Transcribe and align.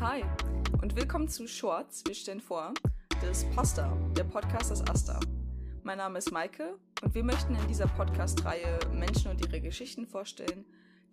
Hi 0.00 0.24
und 0.82 0.96
willkommen 0.96 1.28
zu 1.28 1.46
Shorts, 1.46 2.02
wir 2.06 2.14
stellen 2.14 2.40
vor, 2.40 2.74
des 3.22 3.44
Pasta, 3.54 3.96
der 4.16 4.24
Podcast 4.24 4.72
des 4.72 4.82
Asta. 4.88 5.20
Mein 5.84 5.98
Name 5.98 6.18
ist 6.18 6.32
Maike 6.32 6.76
und 7.02 7.14
wir 7.14 7.22
möchten 7.22 7.54
in 7.54 7.68
dieser 7.68 7.86
Podcast-Reihe 7.86 8.80
Menschen 8.92 9.30
und 9.30 9.40
ihre 9.40 9.60
Geschichten 9.60 10.06
vorstellen, 10.06 10.64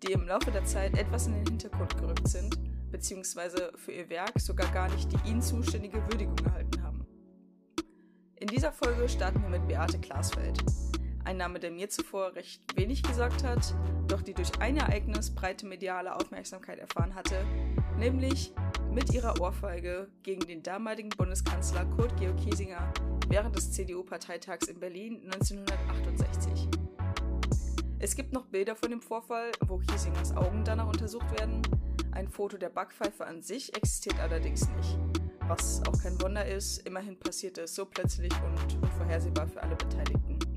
die 0.02 0.12
im 0.12 0.26
Laufe 0.26 0.50
der 0.50 0.64
Zeit 0.64 0.98
etwas 0.98 1.26
in 1.26 1.34
den 1.34 1.46
Hintergrund 1.46 1.96
gerückt 1.98 2.26
sind, 2.28 2.58
beziehungsweise 2.90 3.72
für 3.76 3.92
ihr 3.92 4.08
Werk 4.10 4.40
sogar 4.40 4.70
gar 4.72 4.88
nicht 4.88 5.12
die 5.12 5.28
ihnen 5.28 5.40
zuständige 5.42 5.98
Würdigung 6.08 6.38
erhalten 6.44 6.82
haben. 6.82 7.06
In 8.36 8.48
dieser 8.48 8.72
Folge 8.72 9.08
starten 9.08 9.42
wir 9.42 9.50
mit 9.50 9.68
Beate 9.68 9.98
Glasfeld. 9.98 10.64
Ein 11.30 11.36
Name, 11.36 11.60
der 11.60 11.70
mir 11.70 11.88
zuvor 11.88 12.34
recht 12.34 12.60
wenig 12.76 13.04
gesagt 13.04 13.44
hat, 13.44 13.76
doch 14.08 14.20
die 14.20 14.34
durch 14.34 14.50
ein 14.58 14.76
Ereignis 14.76 15.32
breite 15.32 15.64
mediale 15.64 16.16
Aufmerksamkeit 16.16 16.80
erfahren 16.80 17.14
hatte, 17.14 17.46
nämlich 17.96 18.52
mit 18.90 19.14
ihrer 19.14 19.40
Ohrfeige 19.40 20.08
gegen 20.24 20.44
den 20.44 20.64
damaligen 20.64 21.10
Bundeskanzler 21.10 21.84
Kurt 21.84 22.16
Georg 22.16 22.36
Kiesinger 22.36 22.92
während 23.28 23.54
des 23.54 23.70
CDU-Parteitags 23.70 24.66
in 24.66 24.80
Berlin 24.80 25.22
1968. 25.32 26.68
Es 28.00 28.16
gibt 28.16 28.32
noch 28.32 28.46
Bilder 28.46 28.74
von 28.74 28.90
dem 28.90 29.00
Vorfall, 29.00 29.52
wo 29.68 29.78
Kiesingers 29.78 30.34
Augen 30.34 30.64
danach 30.64 30.88
untersucht 30.88 31.30
werden. 31.38 31.62
Ein 32.10 32.26
Foto 32.26 32.58
der 32.58 32.70
Backpfeife 32.70 33.24
an 33.24 33.40
sich 33.40 33.72
existiert 33.76 34.18
allerdings 34.18 34.68
nicht. 34.70 34.98
Was 35.46 35.80
auch 35.86 36.02
kein 36.02 36.20
Wunder 36.22 36.44
ist, 36.44 36.78
immerhin 36.88 37.16
passierte 37.16 37.60
es 37.60 37.76
so 37.76 37.86
plötzlich 37.86 38.32
und 38.44 38.82
unvorhersehbar 38.82 39.46
für 39.46 39.62
alle 39.62 39.76
Beteiligten. 39.76 40.49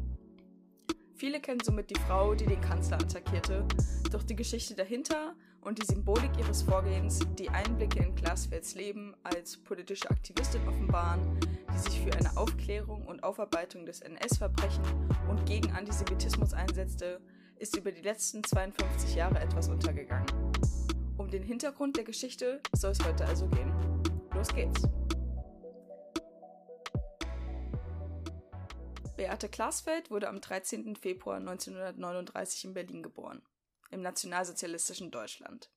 Viele 1.16 1.40
kennen 1.40 1.60
somit 1.64 1.90
die 1.90 2.00
Frau, 2.08 2.34
die 2.34 2.46
den 2.46 2.60
Kanzler 2.62 2.98
attackierte, 2.98 3.66
doch 4.12 4.24
die 4.24 4.36
Geschichte 4.36 4.76
dahinter 4.76 5.36
und 5.62 5.82
die 5.82 5.86
Symbolik 5.86 6.32
ihres 6.38 6.64
Vorgehens, 6.64 7.20
die 7.38 7.50
Einblicke 7.50 8.00
in 8.00 8.16
Glasfelds 8.16 8.76
Leben 8.76 9.16
als 9.24 9.58
politische 9.58 10.10
Aktivistin 10.10 10.68
offenbaren, 10.68 11.40
die 11.74 11.78
sich 11.78 12.02
für 12.02 12.14
eine 12.14 12.36
Aufklärung 12.36 13.06
und 13.06 13.24
Aufarbeitung 13.24 13.86
des 13.86 14.02
NS-Verbrechen 14.02 14.84
und 15.30 15.46
gegen 15.46 15.72
Antisemitismus 15.72 16.54
einsetzte, 16.54 17.22
ist 17.58 17.78
über 17.78 17.92
die 17.92 18.02
letzten 18.02 18.44
52 18.44 19.16
Jahre 19.16 19.40
etwas 19.40 19.70
untergegangen. 19.70 20.28
Um 21.18 21.30
den 21.30 21.44
Hintergrund 21.44 21.96
der 21.96 22.04
Geschichte 22.04 22.60
soll 22.74 22.92
es 22.92 23.06
heute 23.06 23.26
also 23.26 23.48
gehen. 23.48 23.72
Los 24.34 24.48
geht's! 24.54 24.82
Beate 29.16 29.48
Klasfeld 29.48 30.10
wurde 30.10 30.28
am 30.28 30.42
13. 30.42 30.96
Februar 30.96 31.38
1939 31.38 32.66
in 32.66 32.74
Berlin 32.74 33.04
geboren, 33.04 33.44
im 33.92 34.02
nationalsozialistischen 34.02 35.12
Deutschland. 35.12 35.70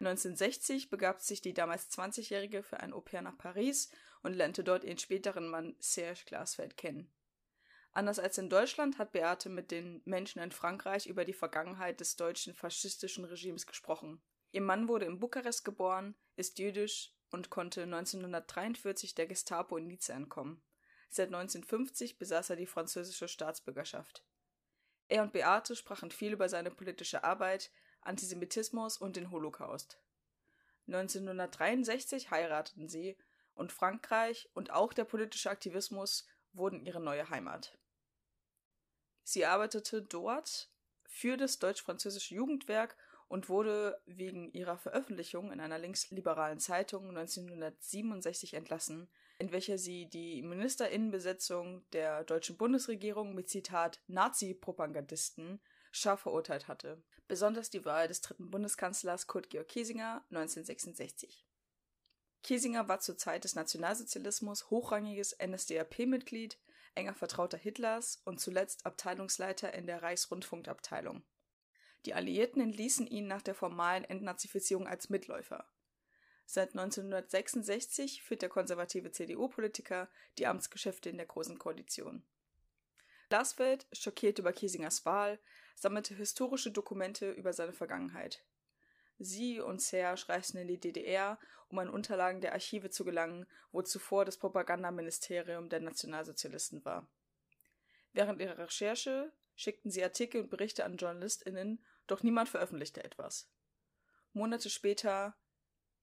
1960 0.00 0.90
begab 0.90 1.22
sich 1.22 1.40
die 1.40 1.54
damals 1.54 1.90
20-Jährige 1.90 2.62
für 2.62 2.80
ein 2.80 2.92
Au-pair 2.92 3.22
nach 3.22 3.38
Paris 3.38 3.90
und 4.22 4.34
lernte 4.34 4.64
dort 4.64 4.84
ihren 4.84 4.98
späteren 4.98 5.48
Mann 5.48 5.76
Serge 5.78 6.24
Glasfeld 6.26 6.76
kennen. 6.76 7.10
Anders 7.92 8.18
als 8.18 8.36
in 8.36 8.50
Deutschland 8.50 8.98
hat 8.98 9.12
Beate 9.12 9.48
mit 9.48 9.70
den 9.70 10.02
Menschen 10.04 10.42
in 10.42 10.52
Frankreich 10.52 11.06
über 11.06 11.24
die 11.24 11.32
Vergangenheit 11.32 12.00
des 12.00 12.16
deutschen 12.16 12.52
faschistischen 12.52 13.24
Regimes 13.24 13.66
gesprochen. 13.66 14.20
Ihr 14.52 14.60
Mann 14.60 14.88
wurde 14.88 15.06
in 15.06 15.20
Bukarest 15.20 15.64
geboren, 15.64 16.14
ist 16.36 16.58
jüdisch 16.58 17.14
und 17.30 17.48
konnte 17.48 17.84
1943 17.84 19.14
der 19.14 19.26
Gestapo 19.26 19.78
in 19.78 19.86
Nizza 19.86 20.12
entkommen. 20.12 20.60
Seit 21.08 21.28
1950 21.28 22.18
besaß 22.18 22.50
er 22.50 22.56
die 22.56 22.66
französische 22.66 23.28
Staatsbürgerschaft. 23.28 24.24
Er 25.08 25.22
und 25.22 25.32
Beate 25.32 25.74
sprachen 25.74 26.10
viel 26.10 26.32
über 26.32 26.48
seine 26.48 26.70
politische 26.70 27.24
Arbeit, 27.24 27.70
Antisemitismus 28.02 28.98
und 28.98 29.16
den 29.16 29.30
Holocaust. 29.30 29.98
1963 30.86 32.30
heirateten 32.30 32.88
sie 32.88 33.16
und 33.54 33.72
Frankreich 33.72 34.48
und 34.54 34.70
auch 34.70 34.92
der 34.92 35.04
politische 35.04 35.50
Aktivismus 35.50 36.26
wurden 36.52 36.84
ihre 36.84 37.00
neue 37.00 37.28
Heimat. 37.30 37.76
Sie 39.24 39.44
arbeitete 39.44 40.02
dort 40.02 40.70
für 41.04 41.36
das 41.36 41.58
deutsch-französische 41.58 42.34
Jugendwerk 42.34 42.96
und 43.28 43.48
wurde 43.48 44.00
wegen 44.06 44.50
ihrer 44.52 44.78
Veröffentlichung 44.78 45.52
in 45.52 45.60
einer 45.60 45.78
linksliberalen 45.78 46.60
Zeitung 46.60 47.08
1967 47.08 48.54
entlassen, 48.54 49.08
in 49.38 49.52
welcher 49.52 49.78
sie 49.78 50.06
die 50.06 50.42
Ministerinnenbesetzung 50.42 51.88
der 51.92 52.24
deutschen 52.24 52.56
Bundesregierung 52.56 53.34
mit 53.34 53.48
Zitat 53.48 54.00
Nazi-Propagandisten 54.08 55.60
scharf 55.92 56.20
verurteilt 56.20 56.68
hatte. 56.68 57.02
Besonders 57.28 57.70
die 57.70 57.84
Wahl 57.84 58.08
des 58.08 58.20
dritten 58.20 58.50
Bundeskanzlers 58.50 59.26
Kurt 59.26 59.50
Georg 59.50 59.68
Kiesinger 59.68 60.24
1966. 60.30 61.46
Kiesinger 62.42 62.88
war 62.88 63.00
zur 63.00 63.16
Zeit 63.16 63.44
des 63.44 63.54
Nationalsozialismus 63.54 64.70
hochrangiges 64.70 65.36
NSDAP-Mitglied, 65.38 66.58
enger 66.94 67.14
Vertrauter 67.14 67.58
Hitlers 67.58 68.20
und 68.24 68.40
zuletzt 68.40 68.86
Abteilungsleiter 68.86 69.72
in 69.74 69.86
der 69.86 70.02
Reichsrundfunkabteilung. 70.02 71.22
Die 72.06 72.14
Alliierten 72.14 72.62
entließen 72.62 73.06
ihn 73.06 73.26
nach 73.26 73.42
der 73.42 73.54
formalen 73.54 74.04
Entnazifizierung 74.04 74.86
als 74.86 75.10
Mitläufer. 75.10 75.68
Seit 76.50 76.70
1966 76.70 78.22
führt 78.22 78.40
der 78.40 78.48
konservative 78.48 79.12
CDU-Politiker 79.12 80.08
die 80.38 80.46
Amtsgeschäfte 80.46 81.10
in 81.10 81.18
der 81.18 81.26
Großen 81.26 81.58
Koalition. 81.58 82.22
Glasfeld, 83.28 83.86
schockiert 83.92 84.38
über 84.38 84.54
Kiesingers 84.54 85.04
Wahl, 85.04 85.38
sammelte 85.74 86.14
historische 86.14 86.70
Dokumente 86.70 87.30
über 87.32 87.52
seine 87.52 87.74
Vergangenheit. 87.74 88.42
Sie 89.18 89.60
und 89.60 89.82
Serge 89.82 90.26
reisten 90.30 90.56
in 90.56 90.68
die 90.68 90.80
DDR, 90.80 91.38
um 91.68 91.80
an 91.80 91.90
Unterlagen 91.90 92.40
der 92.40 92.54
Archive 92.54 92.88
zu 92.88 93.04
gelangen, 93.04 93.46
wo 93.70 93.82
zuvor 93.82 94.24
das 94.24 94.38
Propagandaministerium 94.38 95.68
der 95.68 95.80
Nationalsozialisten 95.80 96.82
war. 96.82 97.06
Während 98.14 98.40
ihrer 98.40 98.56
Recherche 98.56 99.34
schickten 99.54 99.90
sie 99.90 100.02
Artikel 100.02 100.40
und 100.40 100.48
Berichte 100.48 100.86
an 100.86 100.96
JournalistInnen, 100.96 101.84
doch 102.06 102.22
niemand 102.22 102.48
veröffentlichte 102.48 103.04
etwas. 103.04 103.50
Monate 104.32 104.70
später 104.70 105.36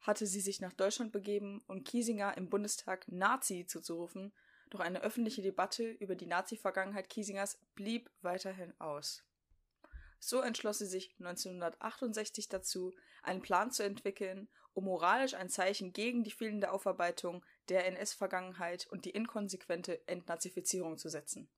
hatte 0.05 0.27
sie 0.27 0.41
sich 0.41 0.61
nach 0.61 0.73
Deutschland 0.73 1.11
begeben 1.11 1.63
und 1.67 1.83
Kiesinger 1.83 2.37
im 2.37 2.49
Bundestag 2.49 3.07
Nazi 3.07 3.65
zuzurufen, 3.67 4.33
doch 4.69 4.79
eine 4.79 5.01
öffentliche 5.01 5.41
Debatte 5.41 5.89
über 5.89 6.15
die 6.15 6.27
Nazi-Vergangenheit 6.27 7.09
Kiesingers 7.09 7.59
blieb 7.75 8.11
weiterhin 8.21 8.73
aus. 8.79 9.23
So 10.19 10.41
entschloss 10.41 10.79
sie 10.79 10.85
sich 10.85 11.15
1968 11.19 12.49
dazu, 12.49 12.93
einen 13.23 13.41
Plan 13.41 13.71
zu 13.71 13.83
entwickeln, 13.83 14.47
um 14.73 14.85
moralisch 14.85 15.33
ein 15.33 15.49
Zeichen 15.49 15.93
gegen 15.93 16.23
die 16.23 16.31
fehlende 16.31 16.71
Aufarbeitung 16.71 17.45
der 17.69 17.85
NS-Vergangenheit 17.85 18.87
und 18.87 19.05
die 19.05 19.11
inkonsequente 19.11 20.07
Entnazifizierung 20.07 20.97
zu 20.97 21.09
setzen. 21.09 21.49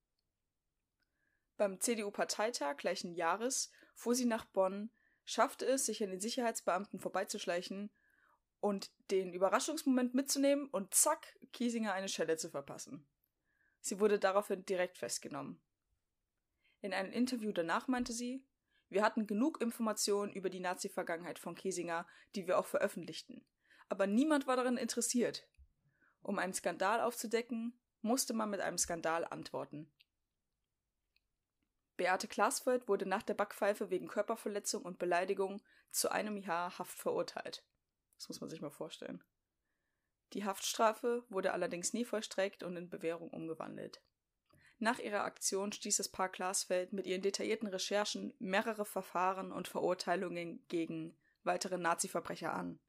Beim 1.57 1.81
CDU-Parteitag 1.81 2.77
gleichen 2.77 3.13
Jahres 3.13 3.71
fuhr 3.95 4.15
sie 4.15 4.25
nach 4.25 4.45
Bonn, 4.45 4.91
schaffte 5.25 5.65
es, 5.65 5.85
sich 5.85 6.03
an 6.03 6.11
den 6.11 6.19
Sicherheitsbeamten 6.19 6.99
vorbeizuschleichen 6.99 7.89
und 8.59 8.91
den 9.11 9.33
Überraschungsmoment 9.33 10.13
mitzunehmen 10.13 10.67
und 10.67 10.93
zack, 10.93 11.37
Kiesinger 11.53 11.93
eine 11.93 12.09
Schelle 12.09 12.37
zu 12.37 12.49
verpassen. 12.49 13.07
Sie 13.81 13.99
wurde 13.99 14.19
daraufhin 14.19 14.65
direkt 14.65 14.97
festgenommen. 14.97 15.61
In 16.81 16.93
einem 16.93 17.11
Interview 17.11 17.51
danach 17.51 17.87
meinte 17.87 18.13
sie, 18.13 18.43
wir 18.89 19.03
hatten 19.03 19.27
genug 19.27 19.61
Informationen 19.61 20.31
über 20.31 20.49
die 20.49 20.59
Nazi-Vergangenheit 20.59 21.39
von 21.39 21.55
Kiesinger, 21.55 22.07
die 22.35 22.47
wir 22.47 22.57
auch 22.57 22.65
veröffentlichten. 22.65 23.45
Aber 23.89 24.07
niemand 24.07 24.47
war 24.47 24.55
daran 24.55 24.77
interessiert. 24.77 25.47
Um 26.21 26.39
einen 26.39 26.53
Skandal 26.53 27.01
aufzudecken, 27.01 27.77
musste 28.01 28.33
man 28.33 28.49
mit 28.49 28.61
einem 28.61 28.77
Skandal 28.77 29.25
antworten. 29.25 29.91
Beate 31.97 32.27
Glasfeld 32.27 32.87
wurde 32.87 33.07
nach 33.07 33.23
der 33.23 33.33
Backpfeife 33.33 33.89
wegen 33.89 34.07
Körperverletzung 34.07 34.83
und 34.83 34.99
Beleidigung 34.99 35.61
zu 35.89 36.11
einem 36.11 36.37
Jahr 36.37 36.77
Haft 36.77 36.97
verurteilt. 36.97 37.63
Das 38.17 38.27
muss 38.27 38.41
man 38.41 38.49
sich 38.49 38.61
mal 38.61 38.69
vorstellen. 38.69 39.23
Die 40.33 40.43
Haftstrafe 40.43 41.23
wurde 41.29 41.53
allerdings 41.53 41.93
nie 41.93 42.03
vollstreckt 42.03 42.63
und 42.63 42.75
in 42.75 42.89
Bewährung 42.89 43.29
umgewandelt. 43.29 44.01
Nach 44.79 44.99
ihrer 44.99 45.23
Aktion 45.23 45.71
stieß 45.71 45.97
das 45.97 46.09
Paar 46.09 46.29
Glasfeld 46.29 46.93
mit 46.93 47.07
ihren 47.07 47.21
detaillierten 47.21 47.67
Recherchen 47.67 48.33
mehrere 48.37 48.85
Verfahren 48.85 49.51
und 49.51 49.67
Verurteilungen 49.67 50.63
gegen 50.67 51.17
weitere 51.43 51.77
Nazi-Verbrecher 51.77 52.53
an. 52.53 52.79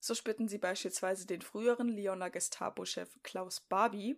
So 0.00 0.14
spitten 0.14 0.48
sie 0.48 0.58
beispielsweise 0.58 1.26
den 1.26 1.42
früheren 1.42 1.88
Lyoner 1.88 2.30
Gestapo-Chef 2.30 3.10
Klaus 3.22 3.60
Barbie, 3.60 4.16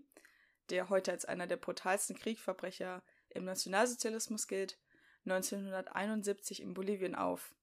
der 0.71 0.89
heute 0.89 1.13
als 1.13 1.25
einer 1.25 1.47
der 1.47 1.57
brutalsten 1.57 2.17
Kriegsverbrecher 2.17 3.03
im 3.31 3.45
Nationalsozialismus 3.45 4.47
gilt, 4.47 4.79
1971 5.25 6.63
in 6.63 6.75
Bolivien 6.75 7.15
auf. 7.15 7.55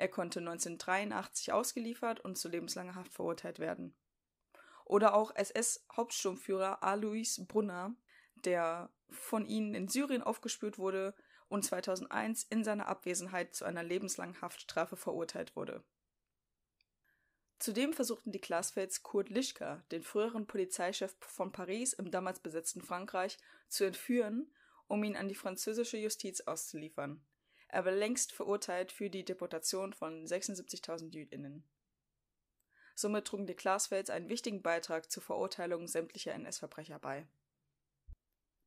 Er 0.00 0.08
konnte 0.08 0.38
1983 0.38 1.52
ausgeliefert 1.52 2.20
und 2.20 2.38
zu 2.38 2.48
lebenslanger 2.48 2.94
Haft 2.94 3.12
verurteilt 3.12 3.58
werden. 3.58 3.94
Oder 4.86 5.12
auch 5.12 5.36
SS-Hauptsturmführer 5.36 6.82
Alois 6.82 7.44
Brunner, 7.46 7.94
der 8.46 8.88
von 9.10 9.44
ihnen 9.44 9.74
in 9.74 9.88
Syrien 9.88 10.22
aufgespürt 10.22 10.78
wurde 10.78 11.14
und 11.50 11.66
2001 11.66 12.44
in 12.44 12.64
seiner 12.64 12.88
Abwesenheit 12.88 13.54
zu 13.54 13.66
einer 13.66 13.82
lebenslangen 13.82 14.40
Haftstrafe 14.40 14.96
verurteilt 14.96 15.54
wurde. 15.54 15.84
Zudem 17.58 17.92
versuchten 17.92 18.32
die 18.32 18.40
Glasfelds 18.40 19.02
Kurt 19.02 19.28
Lischka, 19.28 19.84
den 19.92 20.02
früheren 20.02 20.46
Polizeichef 20.46 21.14
von 21.20 21.52
Paris 21.52 21.92
im 21.92 22.10
damals 22.10 22.40
besetzten 22.40 22.80
Frankreich, 22.80 23.36
zu 23.68 23.84
entführen, 23.84 24.50
um 24.88 25.04
ihn 25.04 25.16
an 25.16 25.28
die 25.28 25.34
französische 25.34 25.98
Justiz 25.98 26.40
auszuliefern. 26.40 27.22
Er 27.72 27.84
war 27.84 27.92
längst 27.92 28.32
verurteilt 28.32 28.90
für 28.90 29.10
die 29.10 29.24
Deportation 29.24 29.92
von 29.92 30.26
76.000 30.26 31.14
Jüdinnen. 31.14 31.64
Somit 32.96 33.26
trugen 33.26 33.46
die 33.46 33.54
Glasfelds 33.54 34.10
einen 34.10 34.28
wichtigen 34.28 34.60
Beitrag 34.60 35.10
zur 35.10 35.22
Verurteilung 35.22 35.86
sämtlicher 35.86 36.34
NS-Verbrecher 36.34 36.98
bei. 36.98 37.28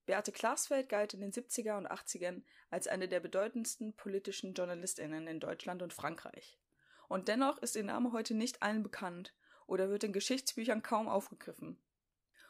Beate 0.05 0.31
Glasfeld 0.31 0.87
galt 0.89 1.13
in 1.13 1.19
den 1.19 1.31
70er 1.31 1.77
und 1.77 1.91
80ern 1.91 2.43
als 2.69 2.87
eine 2.87 3.07
der 3.07 3.19
bedeutendsten 3.19 3.93
politischen 3.93 4.53
JournalistInnen 4.53 5.27
in 5.27 5.39
Deutschland 5.39 5.81
und 5.81 5.93
Frankreich. 5.93 6.57
Und 7.09 7.27
dennoch 7.27 7.57
ist 7.57 7.75
ihr 7.75 7.83
Name 7.83 8.13
heute 8.13 8.33
nicht 8.33 8.63
allen 8.63 8.83
bekannt 8.83 9.33
oder 9.67 9.89
wird 9.89 10.05
in 10.05 10.13
Geschichtsbüchern 10.13 10.81
kaum 10.81 11.09
aufgegriffen. 11.09 11.77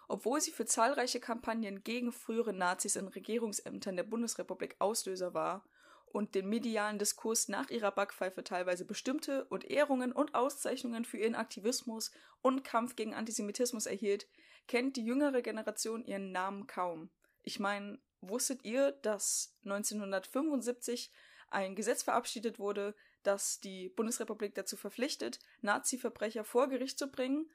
Obwohl 0.07 0.39
sie 0.39 0.51
für 0.51 0.65
zahlreiche 0.65 1.19
Kampagnen 1.19 1.83
gegen 1.83 2.11
frühere 2.11 2.53
Nazis 2.53 2.95
in 2.95 3.07
Regierungsämtern 3.07 3.95
der 3.95 4.03
Bundesrepublik 4.03 4.75
Auslöser 4.79 5.33
war 5.33 5.65
und 6.13 6.35
den 6.35 6.47
medialen 6.47 6.99
Diskurs 6.99 7.49
nach 7.49 7.71
ihrer 7.71 7.91
Backpfeife 7.91 8.43
teilweise 8.43 8.85
bestimmte 8.85 9.45
und 9.45 9.65
Ehrungen 9.65 10.11
und 10.11 10.35
Auszeichnungen 10.35 11.05
für 11.05 11.17
ihren 11.17 11.35
Aktivismus 11.35 12.11
und 12.41 12.63
Kampf 12.63 12.95
gegen 12.95 13.15
Antisemitismus 13.15 13.87
erhielt, 13.87 14.27
kennt 14.67 14.95
die 14.95 15.03
jüngere 15.03 15.41
Generation 15.41 16.05
ihren 16.05 16.31
Namen 16.31 16.67
kaum. 16.67 17.09
Ich 17.41 17.59
meine, 17.59 17.99
wusstet 18.21 18.63
ihr, 18.63 18.91
dass 18.91 19.57
1975 19.65 21.11
ein 21.49 21.75
Gesetz 21.75 22.03
verabschiedet 22.03 22.59
wurde, 22.59 22.95
das 23.23 23.59
die 23.59 23.89
Bundesrepublik 23.89 24.53
dazu 24.53 24.77
verpflichtet, 24.77 25.39
Nazi-Verbrecher 25.61 26.43
vor 26.43 26.69
Gericht 26.69 26.99
zu 26.99 27.07
bringen. 27.07 27.49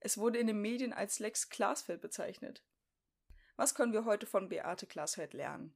Es 0.00 0.18
wurde 0.18 0.38
in 0.38 0.46
den 0.46 0.60
Medien 0.60 0.92
als 0.92 1.20
Lex 1.20 1.48
Glasfeld 1.48 2.02
bezeichnet. 2.02 2.62
Was 3.56 3.74
können 3.74 3.94
wir 3.94 4.04
heute 4.04 4.26
von 4.26 4.50
Beate 4.50 4.86
Glasfeld 4.86 5.32
lernen? 5.32 5.74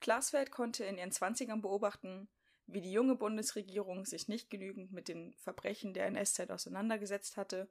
Glasfeld 0.00 0.50
konnte 0.50 0.84
in 0.84 0.98
ihren 0.98 1.12
Zwanzigern 1.12 1.62
beobachten, 1.62 2.28
wie 2.66 2.80
die 2.80 2.92
junge 2.92 3.16
Bundesregierung 3.16 4.06
sich 4.06 4.28
nicht 4.28 4.50
genügend 4.50 4.92
mit 4.92 5.08
den 5.08 5.34
Verbrechen 5.34 5.92
der 5.92 6.06
NS-Zeit 6.06 6.50
auseinandergesetzt 6.50 7.36
hatte 7.36 7.68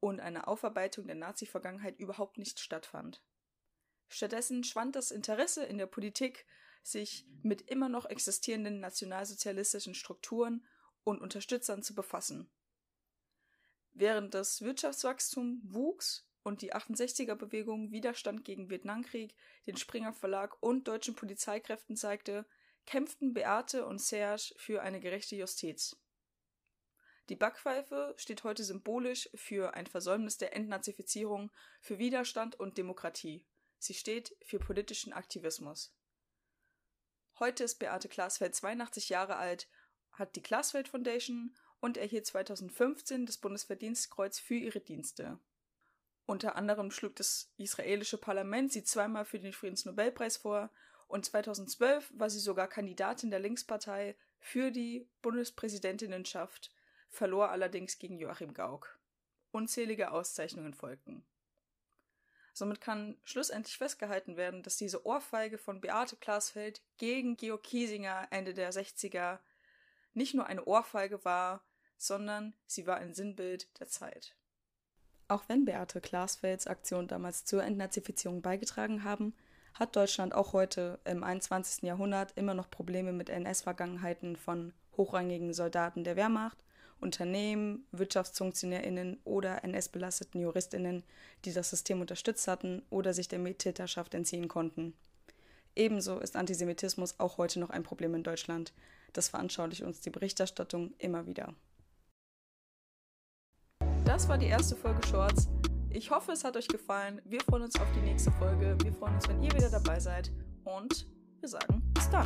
und 0.00 0.20
eine 0.20 0.46
Aufarbeitung 0.46 1.06
der 1.06 1.16
Nazi-Vergangenheit 1.16 1.98
überhaupt 1.98 2.38
nicht 2.38 2.60
stattfand. 2.60 3.22
Stattdessen 4.08 4.64
schwand 4.64 4.96
das 4.96 5.10
Interesse 5.10 5.64
in 5.64 5.78
der 5.78 5.86
Politik 5.86 6.46
sich 6.82 7.26
mit 7.42 7.62
immer 7.62 7.88
noch 7.88 8.04
existierenden 8.04 8.80
nationalsozialistischen 8.80 9.94
Strukturen 9.94 10.64
und 11.02 11.20
Unterstützern 11.20 11.82
zu 11.82 11.94
befassen. 11.94 12.50
Während 13.94 14.34
das 14.34 14.60
Wirtschaftswachstum 14.60 15.62
wuchs 15.64 16.26
und 16.44 16.62
die 16.62 16.72
68er-Bewegung 16.72 17.90
Widerstand 17.90 18.44
gegen 18.44 18.70
Vietnamkrieg, 18.70 19.34
den 19.66 19.76
Springer 19.76 20.12
Verlag 20.12 20.62
und 20.62 20.86
deutschen 20.86 21.16
Polizeikräften 21.16 21.96
zeigte, 21.96 22.46
kämpften 22.86 23.34
Beate 23.34 23.86
und 23.86 24.00
Serge 24.00 24.54
für 24.56 24.82
eine 24.82 25.00
gerechte 25.00 25.34
Justiz. 25.34 25.96
Die 27.30 27.36
Backpfeife 27.36 28.14
steht 28.18 28.44
heute 28.44 28.62
symbolisch 28.62 29.30
für 29.34 29.74
ein 29.74 29.86
Versäumnis 29.86 30.36
der 30.36 30.54
Entnazifizierung, 30.54 31.50
für 31.80 31.98
Widerstand 31.98 32.60
und 32.60 32.76
Demokratie. 32.76 33.46
Sie 33.78 33.94
steht 33.94 34.36
für 34.42 34.58
politischen 34.58 35.14
Aktivismus. 35.14 35.94
Heute 37.38 37.64
ist 37.64 37.78
Beate 37.78 38.08
Glasfeld 38.08 38.54
82 38.54 39.08
Jahre 39.08 39.36
alt, 39.36 39.68
hat 40.12 40.36
die 40.36 40.42
Glasfeld 40.42 40.88
Foundation 40.88 41.56
und 41.80 41.96
erhielt 41.96 42.26
2015 42.26 43.24
das 43.24 43.38
Bundesverdienstkreuz 43.38 44.38
für 44.38 44.54
ihre 44.54 44.80
Dienste. 44.80 45.40
Unter 46.26 46.56
anderem 46.56 46.90
schlug 46.90 47.16
das 47.16 47.52
israelische 47.58 48.16
Parlament 48.16 48.72
sie 48.72 48.82
zweimal 48.82 49.24
für 49.24 49.38
den 49.38 49.52
Friedensnobelpreis 49.52 50.38
vor 50.38 50.70
und 51.06 51.24
2012 51.26 52.12
war 52.14 52.30
sie 52.30 52.40
sogar 52.40 52.66
Kandidatin 52.66 53.30
der 53.30 53.40
Linkspartei 53.40 54.16
für 54.38 54.70
die 54.70 55.08
Bundespräsidentinnenschaft, 55.22 56.72
verlor 57.08 57.50
allerdings 57.50 57.98
gegen 57.98 58.18
Joachim 58.18 58.54
Gauck. 58.54 58.98
Unzählige 59.52 60.10
Auszeichnungen 60.10 60.74
folgten. 60.74 61.24
Somit 62.54 62.80
kann 62.80 63.18
schlussendlich 63.24 63.76
festgehalten 63.76 64.36
werden, 64.36 64.62
dass 64.62 64.76
diese 64.76 65.04
Ohrfeige 65.04 65.58
von 65.58 65.80
Beate 65.80 66.16
Glasfeld 66.16 66.82
gegen 66.98 67.36
Georg 67.36 67.64
Kiesinger 67.64 68.28
Ende 68.30 68.54
der 68.54 68.72
60er 68.72 69.40
nicht 70.14 70.34
nur 70.34 70.46
eine 70.46 70.64
Ohrfeige 70.64 71.24
war, 71.24 71.64
sondern 71.96 72.54
sie 72.66 72.86
war 72.86 72.96
ein 72.96 73.12
Sinnbild 73.12 73.68
der 73.80 73.88
Zeit. 73.88 74.36
Auch 75.34 75.48
wenn 75.48 75.64
Beate 75.64 76.00
Glasfelds 76.00 76.68
Aktionen 76.68 77.08
damals 77.08 77.44
zur 77.44 77.64
Entnazifizierung 77.64 78.40
beigetragen 78.40 79.02
haben, 79.02 79.34
hat 79.72 79.96
Deutschland 79.96 80.32
auch 80.32 80.52
heute 80.52 81.00
im 81.04 81.24
21. 81.24 81.82
Jahrhundert 81.82 82.30
immer 82.36 82.54
noch 82.54 82.70
Probleme 82.70 83.10
mit 83.12 83.30
NS-Vergangenheiten 83.30 84.36
von 84.36 84.72
hochrangigen 84.96 85.52
Soldaten 85.52 86.04
der 86.04 86.14
Wehrmacht 86.14 86.58
Unternehmen, 87.00 87.84
WirtschaftsfunktionärInnen 87.90 89.18
oder 89.24 89.64
NS-belasteten 89.64 90.40
JuristInnen, 90.40 91.02
die 91.44 91.52
das 91.52 91.70
System 91.70 92.00
unterstützt 92.00 92.46
hatten 92.46 92.82
oder 92.90 93.12
sich 93.12 93.26
der 93.26 93.40
Mittäterschaft 93.40 94.14
entziehen 94.14 94.46
konnten. 94.46 94.94
Ebenso 95.74 96.20
ist 96.20 96.36
Antisemitismus 96.36 97.18
auch 97.18 97.38
heute 97.38 97.58
noch 97.58 97.70
ein 97.70 97.82
Problem 97.82 98.14
in 98.14 98.22
Deutschland. 98.22 98.72
Das 99.12 99.30
veranschaulicht 99.30 99.82
uns 99.82 100.00
die 100.00 100.10
Berichterstattung 100.10 100.94
immer 100.98 101.26
wieder. 101.26 101.52
Das 104.14 104.28
war 104.28 104.38
die 104.38 104.46
erste 104.46 104.76
Folge 104.76 105.04
Shorts. 105.08 105.48
Ich 105.90 106.08
hoffe, 106.12 106.30
es 106.30 106.44
hat 106.44 106.56
euch 106.56 106.68
gefallen. 106.68 107.20
Wir 107.24 107.40
freuen 107.40 107.64
uns 107.64 107.74
auf 107.80 107.88
die 107.96 108.00
nächste 108.00 108.30
Folge. 108.30 108.76
Wir 108.84 108.92
freuen 108.92 109.16
uns, 109.16 109.28
wenn 109.28 109.42
ihr 109.42 109.52
wieder 109.52 109.68
dabei 109.68 109.98
seid. 109.98 110.30
Und 110.62 111.08
wir 111.40 111.48
sagen 111.48 111.82
bis 111.92 112.08
dann. 112.10 112.24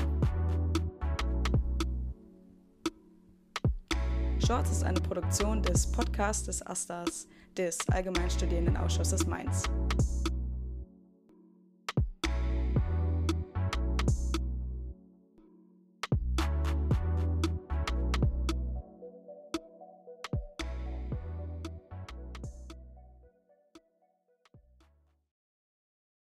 Shorts 4.47 4.71
ist 4.71 4.85
eine 4.85 5.01
Produktion 5.01 5.63
des 5.63 5.91
Podcasts 5.91 6.45
des 6.45 6.67
AStAs, 6.67 7.27
des 7.57 7.79
Allgemeinstudierendenausschusses 7.89 9.27
Mainz. 9.27 9.63